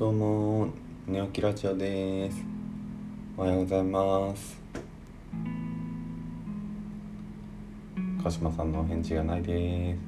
[0.00, 0.68] どうも、
[1.06, 2.38] ネオキラジオです。
[3.36, 4.58] おはようございます。
[8.24, 9.98] 鹿島さんのお返事がないです。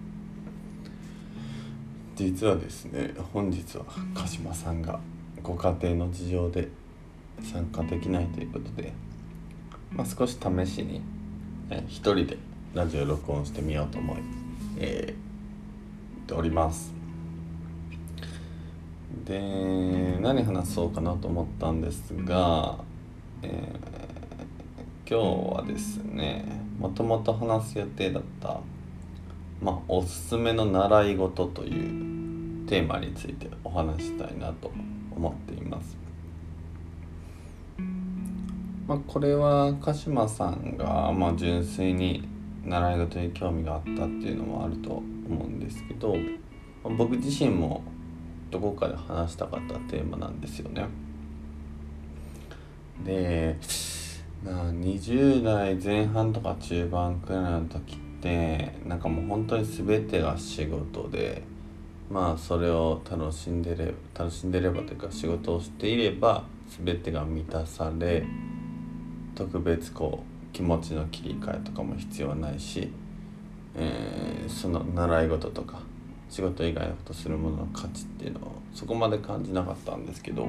[2.16, 3.84] 実はですね、本日は
[4.14, 4.98] 鹿島さんが
[5.42, 6.68] ご家庭の事情で
[7.52, 8.94] 参加できないということで、
[9.90, 11.02] まあ、少し試しに、
[11.68, 12.38] え一人で
[12.72, 14.16] ラジオ録音してみようと思い、
[14.78, 17.01] えー、っております。
[19.24, 22.78] で何話そうかなと思ったんですが、
[23.42, 23.92] えー
[25.12, 25.26] 今日
[25.56, 26.42] はですね
[26.78, 28.60] もともと話す予定だった、
[29.60, 34.70] まあ、おすすめの習い事というテーマについてお話したいなと
[35.14, 35.98] 思っています。
[38.86, 42.26] まあ、これは鹿島さんが、まあ、純粋に
[42.64, 45.04] 習い事に興味があったっていうのもあると思
[45.44, 46.16] うんですけど、
[46.84, 47.82] ま僕自身も
[48.52, 50.86] どこかで話したかったテーマなんですよね。
[53.04, 53.56] で、
[54.44, 61.42] まあ、20代前半とか中盤くらいの時ってなんかもう本当に全てが仕事で
[62.10, 66.44] まあそれを楽しんでれ楽しんでればというか仕事をしていれば
[66.84, 68.24] 全てが満たされ
[69.34, 72.92] 特別こう気持ちの切り替えとかも必要ないし、
[73.74, 75.80] えーその習い事とか
[76.32, 80.48] 仕事以外のことするものの価値っていうのをそこまで感じなかったんですけど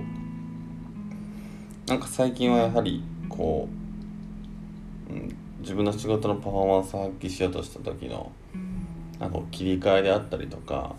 [1.87, 3.67] なんか最近はやはりこ
[5.09, 8.31] う、うん、自分の仕事のパフォーマンスを発揮しようとした時の
[9.19, 10.95] なんか切り替えであったりとか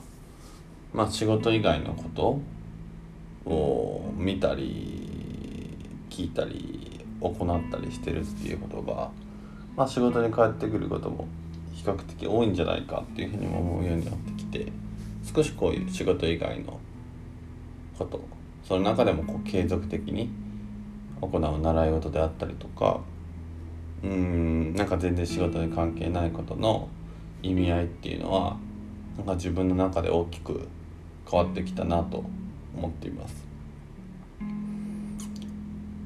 [0.92, 5.78] まあ仕事以外のことを見たり
[6.10, 9.10] 聞いたり行ったりしてるっていうことが、
[9.76, 11.26] まあ、仕事に帰ってくることも
[11.72, 14.72] 比較的多いんじゃないかっていうふうにも思うようになってきて
[15.34, 16.78] 少しこういう仕事以外の
[17.98, 18.20] こと
[18.62, 20.30] その中でもこう継続的に
[21.20, 23.00] 行う習い事であったりとか
[24.02, 26.88] うーんなんか全然仕事に関係ないことの
[27.42, 28.56] 意味合いっていうのは
[29.16, 30.68] なんか自分の中で大きく
[31.30, 32.24] 変わってきたなと
[32.76, 33.44] 思っています。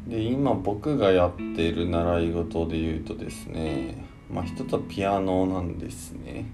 [0.07, 6.47] で今僕がやっている習い事で言うとですねまあ一つはピアノなんですね。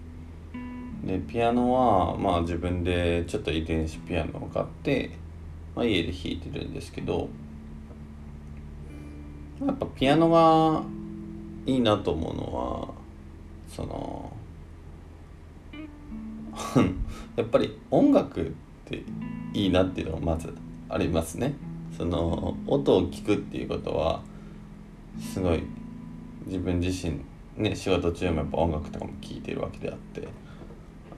[1.05, 5.11] でピアノはまあ自分でちょっと遺伝子ピアノを買って、
[5.75, 7.29] まあ、家で弾いてるんですけど
[9.65, 10.83] やっぱピアノが
[11.67, 12.95] いいなと思うのは
[13.69, 14.33] その
[17.37, 18.51] やっぱり音楽っ
[18.85, 19.03] て
[19.53, 20.55] いいなっていうのがまず
[20.89, 21.55] ありますね。
[21.97, 24.23] その音を聞くっていうことは
[25.19, 25.63] すごい
[26.47, 27.21] 自分自身
[27.57, 30.27] ね仕事中もやっぱ音楽とかも聴いてるわけであって、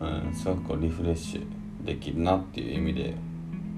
[0.00, 3.14] うん、すごくこうリフレッシュできるなっていう意味で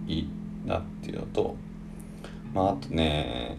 [0.06, 0.29] いい
[0.67, 1.56] なっていうのと
[2.55, 3.59] まああとね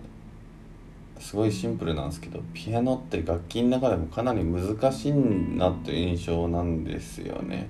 [1.20, 7.70] すごいシンプルなんですけどピアノって楽器の中でもかなり難しいなという印象なんですよね。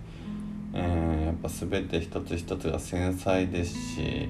[0.74, 4.30] えーやっぱ全て一つ一つが繊細ですし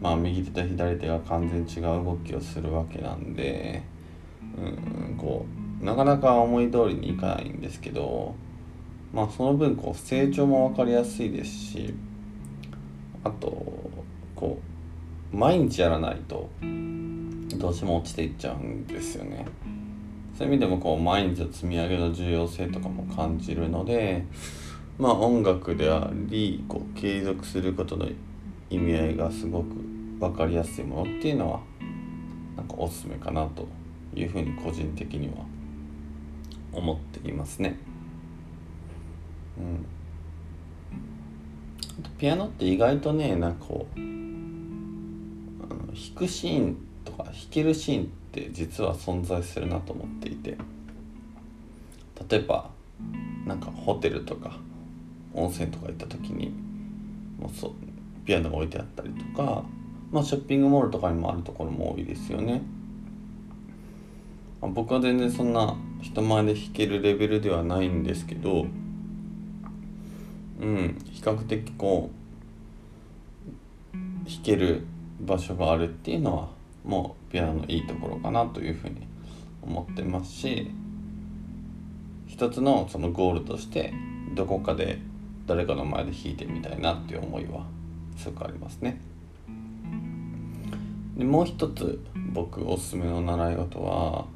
[0.00, 3.82] まあ右手と左手が完全違う動きをするわけなんで
[4.56, 5.44] うんこ
[5.82, 8.34] うなかなか思い通りにいかないんですけど
[9.12, 11.94] まあその分こう成長も分かりやすいですし
[13.24, 13.48] あと
[14.36, 14.58] こ
[15.32, 19.46] う毎日やらないとどうしても落ちていっちゃうんですよね。
[20.36, 24.24] そういう意味でもこう毎日の積み上げの重要性とかも感じるので
[24.98, 28.08] まあ音楽でありこう継続することの
[28.70, 29.66] 意味合いがすごく
[30.18, 31.60] 分かりやすいものっていうのは
[32.56, 33.68] なんかおすすめかなと
[34.14, 35.44] いうふうに個人的には
[36.72, 37.89] 思っていますね。
[39.60, 39.62] う
[42.02, 44.06] ん、ピアノって意外とねなんかこうあの
[45.86, 50.56] 弾くシーンとか弾けるシーンって実は存在するなと思っていて
[52.28, 52.70] 例えば
[53.46, 54.58] なんかホテルとか
[55.34, 56.52] 温泉とか行った時に
[57.38, 57.74] もうそ
[58.24, 59.64] ピアノが置いてあったりとか、
[60.12, 62.62] まあ、ショッピングモールとかにもあるところも多いですよね。
[64.60, 68.66] 僕は全然そんな人前で弾けるレベルではないんですけど、
[70.60, 72.20] うん、比較的こう
[74.28, 74.84] 弾ける
[75.20, 76.48] 場所があるっていうのは
[76.84, 79.06] もうピアノのいいところかなというふうに
[79.62, 80.70] 思ってますし
[82.26, 83.92] 一つのそのゴールとして
[84.34, 84.98] どこかで
[85.46, 87.66] 誰かの前で弾いてみたいなっていう思いは
[88.16, 89.00] すごくありますね。
[91.16, 92.00] でもう一つ
[92.32, 94.26] 僕おすすめの習い事は、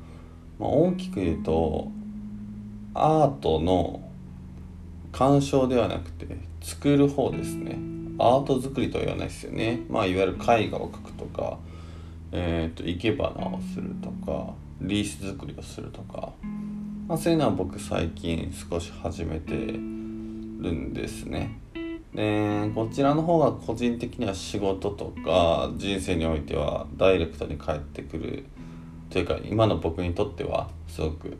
[0.58, 1.88] まあ、大きく言うと
[2.94, 4.02] アートの
[5.14, 6.26] 鑑賞ではなくて
[6.60, 7.78] 作る方ですね。
[8.18, 9.80] アート作りとは言わないですよね。
[9.88, 11.58] まあいわゆる絵画を描くとか
[12.36, 16.32] えーと、生け花をするとかリース作りをするとか、
[17.06, 21.60] まあ、そういうのは僕最近少し始めてるんですね。
[22.12, 28.44] でこちらの方が個人的には仕事とか人生においてはダイレクトに返ってくる。
[29.10, 31.36] というか今の僕にとってはすごく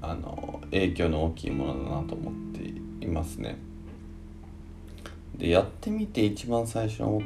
[0.00, 2.62] あの影響の大きいものだなと思って
[3.04, 3.58] いますね。
[5.36, 7.22] でやってみて一番最初に思っ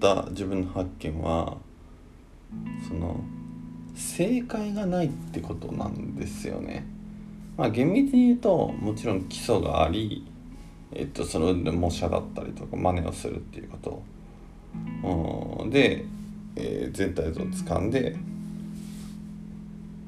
[0.00, 1.56] た自分の発見は
[2.88, 3.20] その
[3.94, 6.86] 正解がないってことなんですよね。
[7.56, 10.26] まあ厳密に言うともちろん基礎があり、
[10.92, 14.02] えっと、その模写だったりとか真似をするっていうこと、
[15.62, 16.04] うん、で、
[16.56, 18.16] えー、全体像を掴んで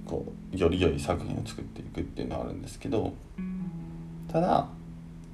[0.04, 3.12] こうより良い作品を作っていくっていうのはあるんですけど
[4.28, 4.68] ただ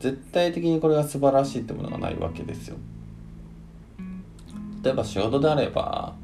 [0.01, 2.77] 絶対的にこれが素晴らしいってものがないわけですよ。
[4.83, 6.15] 例えば仕事であれば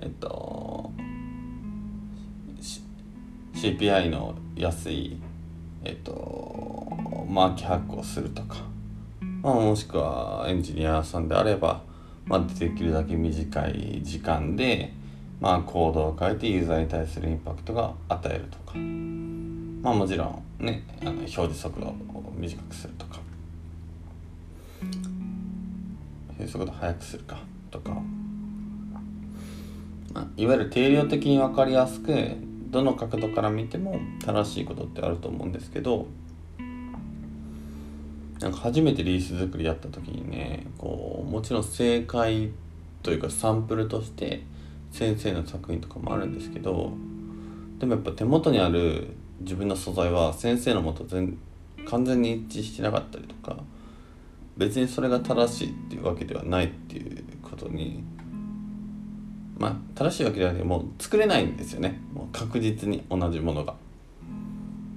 [0.00, 0.92] えっと
[3.54, 5.16] CPI の安い
[5.84, 6.70] えっと
[7.30, 8.56] マーキ発行するとか、
[9.42, 11.82] まあ、もしくはエンジニアさんであれば、
[12.26, 14.92] まあ、できるだけ短い時間で、
[15.40, 21.94] まあ、コードを変えてユーザーに対するインパクトが与えるとか、まあ、もちろんねあの表示速度を
[22.36, 23.20] 短くするとか。
[26.28, 27.38] 表示速度速くするか
[27.70, 27.90] とか、
[30.12, 32.14] まあ、いわゆる定量的に分かりやすく
[32.70, 36.06] どの角度から見ても正しいことってあると思うんですけど。
[38.40, 42.48] なんか初めてリース作りやった時にねこうもちろん正解
[43.02, 44.44] というかサンプルとして
[44.92, 46.92] 先生の作品とかもあるんですけど
[47.78, 49.08] でもやっぱ手元にある
[49.40, 51.38] 自分の素材は先生のもと全
[51.86, 53.56] 完全に一致してなかったりとか
[54.56, 58.04] 別にそれが正しいっていうわけではないっていうことに
[59.56, 63.74] まあ正しいわけではなくてもう作れないんですよねもう確実に同じものが。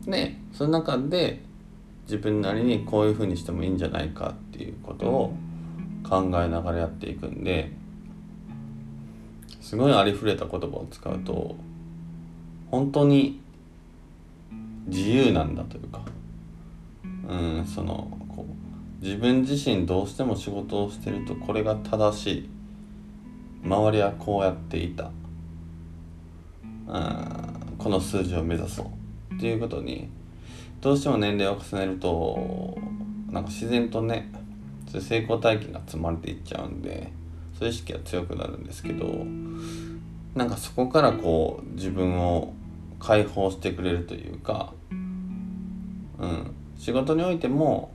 [0.06, 1.42] でその中で
[2.06, 5.34] 自分なりにこういうふうにしてもいいんじゃないかっていうことを
[6.04, 7.72] 考えながらやっていくんで
[9.64, 11.56] すごいありふれた言葉を使うと
[12.70, 13.40] 本当に
[14.88, 16.02] 自由なんだというか
[17.30, 22.50] うんそのこう自分自身どうしても仕事をしてるとこれが正しい。
[23.64, 25.10] 周りはこうやっていた。
[26.88, 28.92] うんこの数字を目指そ
[29.32, 29.36] う。
[29.36, 30.10] っていうことに
[30.82, 32.78] どうしても年齢を重ねると
[33.32, 34.30] なんか自然とね
[34.88, 37.12] 成功体験が積まれていっちゃうんで
[37.68, 39.26] 意識が強くなるんですけど
[40.36, 42.54] なんかそこからこう自分を
[43.00, 44.94] 解放してくれるというか、う
[46.26, 47.92] ん、仕事においても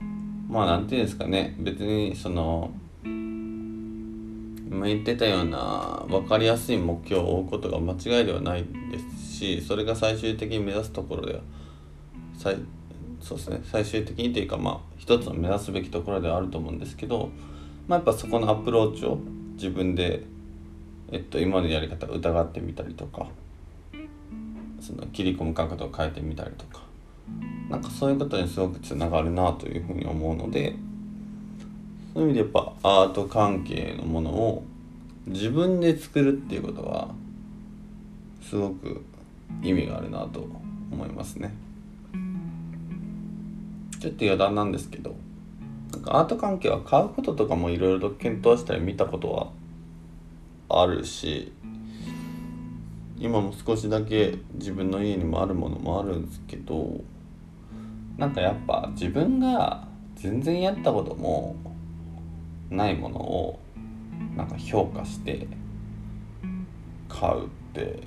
[0.47, 1.55] まあ何て言うんですかね。
[1.59, 2.71] 別にその
[3.03, 11.39] 今言ってたような分かりやすい目標を追うことが間違いではないですしそれが最終的に目指すところでは
[12.37, 12.57] 最
[13.19, 13.61] そうですね。
[13.63, 17.29] 最終的にというかまあ一つの目指すべきところではあると思うんですけど、
[17.87, 19.17] まあ、やっぱそこのアプローチを
[19.59, 20.23] 自分で、
[21.11, 23.27] えっと、今までのやり方を疑ってみたりとか
[24.79, 26.81] その切り込む角度を変えてみたりとか
[27.69, 30.75] なんかそういうことにすごくつながるなというふうに思うので
[32.13, 34.63] そういう意味でやっぱアート関係のものを
[35.27, 37.09] 自分で作るっていうことは
[38.41, 39.03] すごく
[39.61, 40.47] 意味があるなと
[40.91, 41.53] 思いますね。
[43.99, 45.13] ちょっと余談なんですけど
[45.91, 49.51] なんかアート関係は買うこととかもいろいろと検討したり見たことは
[50.69, 51.51] あるし
[53.17, 57.01] 今も少しだけ自分の家にもあるものもあるんですけど
[58.17, 61.55] なんかやっぱ自分が全然やったことも
[62.69, 63.59] ないものを
[64.35, 65.47] なんか評価して
[67.07, 68.01] 買うって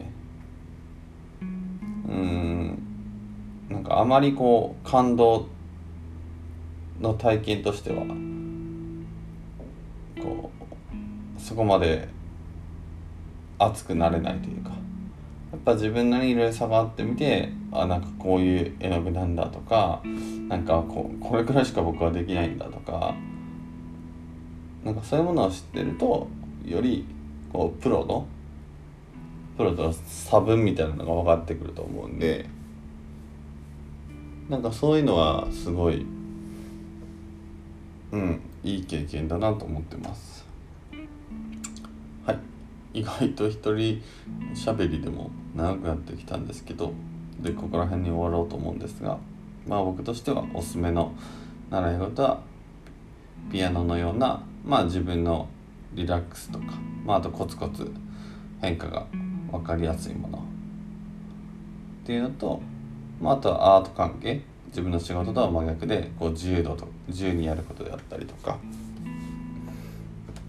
[1.40, 2.78] うん
[3.68, 5.48] なんかあまりこう感動
[7.00, 8.04] の体験としては
[10.22, 10.50] こ
[11.36, 12.08] うそこまで
[13.64, 14.70] 熱くなれないというか。
[14.70, 20.00] やっぱ自分なりにいろいろ差があってみてあなんかこういう絵の具なんだとか
[20.48, 23.14] なんかこうこれくらいしか僕はできないんだとか。
[24.82, 26.26] なんかそういうものを知ってると
[26.64, 27.06] より
[27.52, 28.26] こうプロの
[29.56, 32.48] プロとの差分みたいなのが分かってくると思うんで。
[34.48, 36.04] なんかそういうのはすごい
[38.10, 40.44] うんいい経験だなと思ってます。
[42.94, 44.02] 意外と一人
[44.54, 46.92] 喋りでも長くなってきたんですけど
[47.40, 49.18] でここら辺に終わろうと思うんですが
[49.66, 51.12] まあ僕としてはおすすめの
[51.70, 52.40] 習い事は
[53.50, 55.48] ピアノのようなまあ自分の
[55.94, 56.64] リラックスとか、
[57.04, 57.90] まあ、あとコツコツ
[58.60, 59.06] 変化が
[59.50, 60.38] 分かりやすいもの。
[60.38, 60.40] っ
[62.04, 62.60] ていうのと、
[63.20, 68.58] まあ、あとはアート関係自分の仕事とは真逆でこう自由度と自由にやることであったりとか。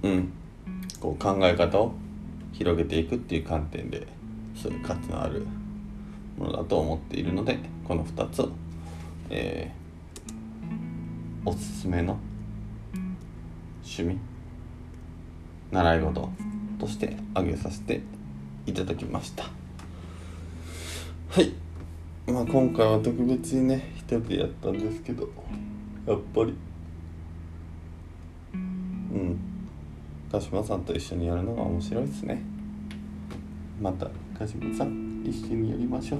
[0.03, 0.31] うん。
[0.99, 1.93] こう考え方を
[2.63, 4.07] 広げていくっていう観点で
[4.55, 5.45] そういう価値のある
[6.37, 8.51] ものだと思っているのでこの2つを、
[9.29, 12.17] えー、おすすめの
[13.83, 14.17] 趣味
[15.71, 16.29] 習い事
[16.79, 17.99] として挙げさせて
[18.65, 19.43] いただきました。
[19.43, 21.51] はい。
[22.27, 25.27] まあ今回は特別にね一人でやったんですけど
[26.07, 26.53] やっぱり
[28.53, 29.39] うん。
[30.31, 32.52] 鹿島さんと一緒にやるのが面白いですね。
[33.83, 34.07] また
[34.39, 36.19] 鹿島さん一緒にやりましょう。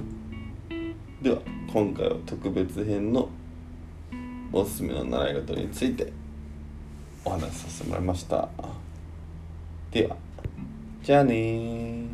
[1.24, 1.40] では
[1.72, 3.30] 今回は特別編の
[4.52, 6.12] おすすめの習い事について
[7.24, 8.50] お話しさせてもらいました。
[9.90, 10.16] では
[11.02, 12.04] じゃあね